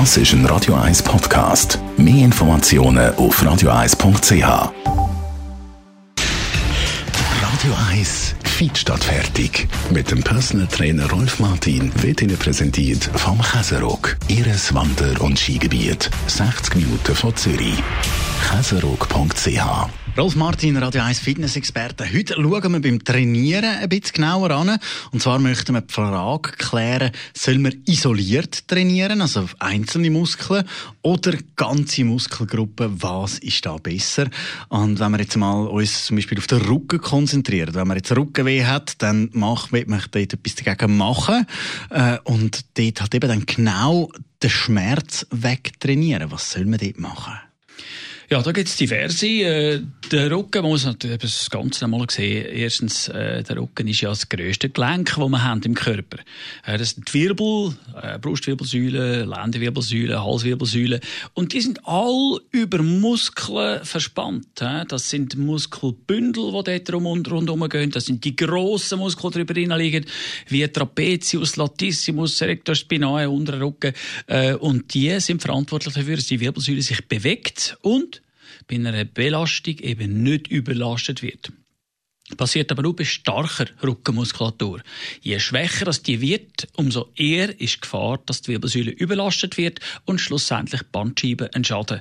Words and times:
Das 0.00 0.16
ist 0.16 0.32
ein 0.32 0.44
Radio 0.46 0.74
1 0.74 1.04
Podcast. 1.04 1.78
Mehr 1.96 2.24
Informationen 2.24 3.14
auf 3.14 3.40
radio1.ch. 3.40 4.42
Radio 7.40 7.74
1 7.92 8.34
Feed 8.42 8.76
statt 8.76 9.04
fertig. 9.04 9.68
Mit 9.90 10.10
dem 10.10 10.20
Personal 10.20 10.66
Trainer 10.66 11.08
Rolf 11.08 11.38
Martin 11.38 11.92
wird 12.02 12.22
Ihnen 12.22 12.36
präsentiert 12.36 13.08
vom 13.14 13.40
Käserock. 13.40 14.16
Ihres 14.26 14.74
Wander- 14.74 15.20
und 15.20 15.38
Skigebiet. 15.38 16.10
60 16.26 16.74
Minuten 16.74 17.14
von 17.14 17.36
Zürich. 17.36 17.80
Käserock.ch 18.42 19.90
Rolf 20.16 20.36
Martin, 20.36 20.76
Radio 20.76 21.02
1 21.02 21.18
Fitness-Experte. 21.18 22.04
Heute 22.12 22.34
schauen 22.34 22.72
wir 22.72 22.80
beim 22.80 23.02
Trainieren 23.02 23.64
ein 23.64 23.88
bisschen 23.88 24.14
genauer 24.14 24.52
an. 24.52 24.78
Und 25.10 25.20
zwar 25.20 25.40
möchten 25.40 25.74
wir 25.74 25.80
die 25.80 25.92
Frage 25.92 26.52
klären, 26.52 27.10
soll 27.36 27.58
man 27.58 27.82
isoliert 27.86 28.68
trainieren, 28.68 29.20
also 29.20 29.48
einzelne 29.58 30.10
Muskeln, 30.10 30.68
oder 31.02 31.36
ganze 31.56 32.04
Muskelgruppen? 32.04 33.02
Was 33.02 33.40
ist 33.40 33.66
da 33.66 33.76
besser? 33.76 34.28
Und 34.68 35.00
wenn 35.00 35.10
wir 35.10 35.20
jetzt 35.20 35.36
mal 35.36 35.66
uns 35.66 36.06
zum 36.06 36.16
Beispiel 36.16 36.38
auf 36.38 36.46
den 36.46 36.62
Rücken 36.62 37.00
konzentrieren, 37.00 37.74
wenn 37.74 37.88
man 37.88 37.96
jetzt 37.96 38.16
Rückenweh 38.16 38.64
hat, 38.64 39.02
dann 39.02 39.30
macht 39.32 39.72
man 39.72 39.86
dort 39.88 40.16
etwas 40.16 40.54
dagegen 40.54 40.96
machen. 40.96 41.44
Äh, 41.90 42.18
und 42.22 42.64
dort 42.78 43.00
hat 43.00 43.14
eben 43.14 43.28
dann 43.28 43.46
genau 43.46 44.10
den 44.42 44.50
Schmerz 44.50 45.26
wegtrainieren. 45.32 46.30
Was 46.30 46.52
soll 46.52 46.66
man 46.66 46.78
dort 46.78 47.00
machen? 47.00 47.34
Ja, 48.30 48.40
da 48.40 48.52
gibt 48.52 48.68
es 48.68 48.76
diverse. 48.76 49.26
Äh, 49.26 49.82
der 50.10 50.30
Rücken, 50.30 50.62
man 50.62 50.70
muss 50.70 50.86
natürlich 50.86 51.18
das 51.18 51.50
Ganze 51.50 51.84
einmal 51.84 52.06
sehen. 52.10 52.46
Erstens, 52.46 53.08
äh, 53.08 53.42
der 53.42 53.58
Rücken 53.58 53.86
ist 53.86 54.00
ja 54.00 54.08
das 54.08 54.28
grösste 54.28 54.70
Gelenk, 54.70 55.14
das 55.16 55.28
wir 55.28 55.44
haben 55.44 55.62
im 55.62 55.74
Körper. 55.74 56.18
Äh, 56.64 56.78
das 56.78 56.90
sind 56.90 57.12
die 57.12 57.20
Wirbel, 57.20 57.76
äh, 58.00 58.18
Brustwirbelsäule, 58.18 59.24
Lendenwirbelsäule, 59.24 60.22
Halswirbelsäule. 60.22 61.00
Und 61.34 61.52
die 61.52 61.60
sind 61.60 61.80
all 61.84 62.40
über 62.50 62.82
Muskeln 62.82 63.84
verspannt. 63.84 64.60
Äh. 64.60 64.84
Das 64.88 65.10
sind 65.10 65.36
Muskelbündel, 65.36 66.50
die 66.64 66.78
dort 66.78 66.92
rum 66.94 67.06
und 67.06 67.30
rundherum 67.30 67.68
gehen. 67.68 67.90
Das 67.90 68.06
sind 68.06 68.24
die 68.24 68.34
grossen 68.34 69.00
Muskeln, 69.00 69.32
die 69.32 69.44
drüber 69.44 69.76
liegen, 69.76 70.06
wie 70.48 70.66
Trapezius, 70.66 71.56
Latissimus, 71.56 72.40
Rector 72.40 72.74
spinae, 72.74 73.28
unterer 73.28 73.60
Rücken. 73.60 73.92
Äh, 74.26 74.54
und 74.54 74.94
die 74.94 75.20
sind 75.20 75.42
verantwortlich 75.42 75.92
dafür, 75.92 76.16
dass 76.16 76.26
die 76.26 76.40
Wirbelsäule 76.40 76.80
sich 76.80 77.06
bewegt 77.06 77.76
und 77.82 78.23
bei 78.66 78.76
einer 78.76 79.04
Belastung 79.04 79.78
eben 79.78 80.22
nicht 80.22 80.48
überlastet 80.48 81.22
wird. 81.22 81.52
Passiert 82.36 82.72
aber 82.72 82.82
nur 82.82 82.96
bei 82.96 83.04
starker 83.04 83.66
Rückenmuskulatur. 83.82 84.80
Je 85.20 85.38
schwächer 85.38 85.84
das 85.84 86.02
die 86.02 86.22
wird, 86.22 86.68
umso 86.74 87.10
eher 87.16 87.60
ist 87.60 87.76
die 87.76 87.80
Gefahr, 87.82 88.18
dass 88.24 88.40
die 88.40 88.52
Wirbelsäule 88.52 88.90
überlastet 88.90 89.58
wird 89.58 89.80
und 90.06 90.20
schlussendlich 90.20 90.82
Bandscheiben 90.84 91.48
einen 91.52 91.64
Schaden 91.64 92.00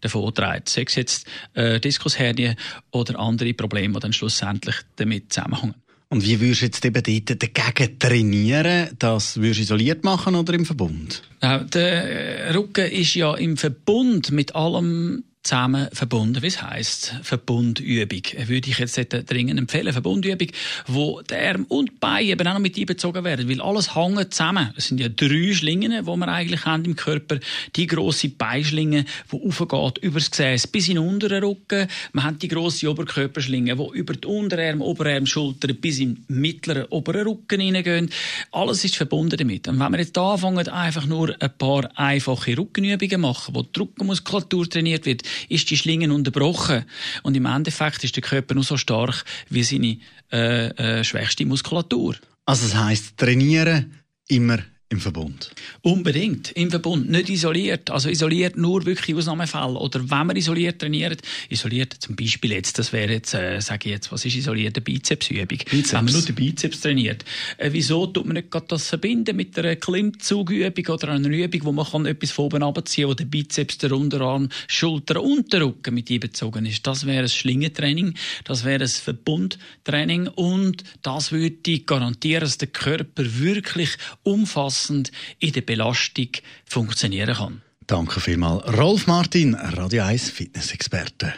davon 0.00 0.32
trägt. 0.32 0.68
Sei 0.68 0.84
es 0.86 0.94
jetzt 0.94 1.26
äh, 1.54 1.80
Diskushernie 1.80 2.54
oder 2.92 3.18
andere 3.18 3.52
Probleme, 3.52 3.94
die 3.94 4.00
dann 4.00 4.12
schlussendlich 4.12 4.76
damit 4.96 5.32
zusammenhängen. 5.32 5.74
Und 6.08 6.24
wie 6.24 6.38
würdest 6.38 6.60
du 6.60 6.66
jetzt 6.66 6.84
eben 6.84 7.02
dort 7.26 7.42
dagegen 7.42 7.98
trainieren? 7.98 8.90
Das 9.00 9.36
würdest 9.38 9.58
du 9.58 9.62
isoliert 9.64 10.04
machen 10.04 10.36
oder 10.36 10.54
im 10.54 10.64
Verbund? 10.64 11.22
Ja, 11.42 11.58
der 11.58 12.54
Rücken 12.54 12.88
ist 12.88 13.14
ja 13.16 13.34
im 13.34 13.56
Verbund 13.56 14.30
mit 14.30 14.54
allem 14.54 15.24
zusammen 15.44 15.88
verbunden, 15.92 16.42
wie 16.42 16.46
es 16.46 16.62
heisst, 16.62 17.14
Verbundübung. 17.22 18.22
Würde 18.46 18.70
ich 18.70 18.78
jetzt 18.78 18.96
dringend 18.96 19.60
empfehlen, 19.60 19.92
Verbundübung, 19.92 20.48
wo 20.86 21.20
der 21.22 21.50
Arm 21.50 21.66
und 21.68 21.90
die 21.90 21.96
Beine 22.00 22.30
eben 22.30 22.46
auch 22.48 22.54
noch 22.54 22.60
mit 22.60 22.78
einbezogen 22.78 23.24
werden, 23.24 23.48
weil 23.48 23.60
alles 23.60 23.94
hängt 23.94 24.32
zusammen. 24.32 24.72
Es 24.76 24.88
sind 24.88 25.00
ja 25.00 25.08
drei 25.08 25.52
Schlingen, 25.52 25.92
die 25.92 26.06
wir 26.06 26.28
eigentlich 26.28 26.64
haben 26.64 26.84
im 26.84 26.96
Körper. 26.96 27.38
Die 27.76 27.86
grosse 27.86 28.30
Beischlinge, 28.30 29.04
die 29.30 29.46
aufgeht 29.46 29.98
über 29.98 30.18
das 30.18 30.30
Gesäß 30.30 30.66
bis 30.68 30.88
in 30.88 30.96
den 30.96 31.06
unteren 31.06 31.44
Rücken. 31.44 31.88
Wir 32.12 32.22
haben 32.22 32.38
die 32.38 32.48
grosse 32.48 32.90
Oberkörperschlinge, 32.90 33.76
die 33.76 33.98
über 33.98 34.14
die 34.14 34.26
Unterarm, 34.26 34.80
Oberarm, 34.80 35.26
Schulter 35.26 35.72
bis 35.74 35.98
in 35.98 36.14
den 36.14 36.24
mittleren 36.28 36.86
oberen 36.86 37.26
Rücken 37.26 37.60
hineingehen. 37.60 38.10
Alles 38.50 38.84
ist 38.84 38.96
verbunden 38.96 39.36
damit. 39.36 39.68
Und 39.68 39.78
wenn 39.78 39.92
wir 39.92 39.98
jetzt 39.98 40.16
anfangen, 40.16 40.66
einfach 40.68 41.06
nur 41.06 41.34
ein 41.40 41.58
paar 41.58 41.90
einfache 41.96 42.56
Rückenübungen 42.56 43.20
machen, 43.20 43.54
wo 43.54 43.62
die 43.62 43.80
Rückenmuskulatur 43.80 44.68
trainiert 44.68 45.04
wird, 45.04 45.22
ist 45.48 45.70
die 45.70 45.76
Schlinge 45.76 46.12
unterbrochen. 46.12 46.84
Und 47.22 47.36
im 47.36 47.46
Endeffekt 47.46 48.04
ist 48.04 48.16
der 48.16 48.22
Körper 48.22 48.54
nur 48.54 48.64
so 48.64 48.76
stark 48.76 49.24
wie 49.48 49.62
seine 49.62 49.98
äh, 50.32 50.68
äh, 50.68 51.04
schwächste 51.04 51.46
Muskulatur. 51.46 52.16
Also 52.46 52.66
das 52.66 52.76
heisst, 52.76 53.16
trainieren 53.16 54.00
immer 54.28 54.58
im 54.90 55.00
Verbund? 55.00 55.50
Unbedingt, 55.82 56.52
im 56.52 56.70
Verbund, 56.70 57.10
nicht 57.10 57.30
isoliert. 57.30 57.90
Also 57.90 58.10
isoliert 58.10 58.56
nur 58.56 58.84
wirklich 58.84 59.16
Ausnahmefälle. 59.16 59.78
Oder 59.78 60.00
wenn 60.10 60.26
man 60.26 60.36
isoliert 60.36 60.80
trainiert, 60.80 61.22
isoliert 61.48 61.94
zum 61.94 62.14
Beispiel 62.16 62.52
jetzt, 62.52 62.78
das 62.78 62.92
wäre 62.92 63.12
jetzt, 63.12 63.34
äh, 63.34 63.60
sage 63.60 63.88
ich 63.88 63.94
jetzt, 63.94 64.12
was 64.12 64.24
ist 64.24 64.36
isolierte 64.36 64.82
Bizepsübung? 64.82 65.46
Bizeps. 65.46 65.92
Wenn 65.92 66.04
man 66.04 66.12
nur 66.12 66.22
den 66.22 66.34
Bizeps 66.34 66.80
trainiert. 66.80 67.24
Äh, 67.56 67.70
wieso 67.72 68.06
tut 68.06 68.26
man 68.26 68.34
nicht 68.34 68.50
gerade 68.50 68.66
das 68.68 68.88
verbinden 68.88 69.36
mit 69.36 69.58
einer 69.58 69.76
Klimmzugübung 69.76 70.86
oder 70.94 71.08
einer 71.08 71.28
Übung, 71.28 71.64
wo 71.64 71.72
man 71.72 71.86
kann 71.86 72.06
etwas 72.06 72.30
von 72.30 72.46
oben 72.46 72.62
abziehen, 72.62 73.08
wo 73.08 73.14
der 73.14 73.24
Bizeps, 73.24 73.78
der 73.78 73.92
Unterarm, 73.92 74.50
Schulter 74.68 75.22
und 75.22 75.52
der 75.52 75.62
Rücken 75.62 75.94
mit 75.94 76.10
einbezogen 76.10 76.66
ist. 76.66 76.86
Das 76.86 77.06
wäre 77.06 77.22
ein 77.22 77.28
Schlingentraining, 77.28 78.14
das 78.44 78.64
wäre 78.64 78.84
ein 78.84 78.88
Verbundtraining 78.88 80.28
und 80.28 80.84
das 81.02 81.32
würde 81.32 81.80
garantieren, 81.80 82.42
dass 82.42 82.58
der 82.58 82.68
Körper 82.68 83.24
wirklich 83.38 83.96
umfassend 84.22 84.73
umfassend 84.74 85.12
in 85.38 85.52
der 85.52 85.60
Belastung 85.62 86.28
funktionieren 86.64 87.34
kann. 87.34 87.62
Danke 87.86 88.20
vielmals. 88.20 88.66
Rolf 88.76 89.06
Martin, 89.06 89.54
Radio 89.54 90.02
1 90.04 90.30
Fitness-Experte. 90.30 91.34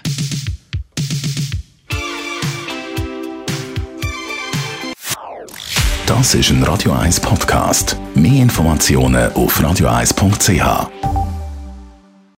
Das 6.07 6.35
ist 6.35 6.51
ein 6.51 6.63
Radio 6.63 6.93
1 6.93 7.21
Podcast. 7.21 7.97
Mehr 8.15 8.43
Informationen 8.43 9.33
auf 9.33 9.61
radio1.ch. 9.61 11.26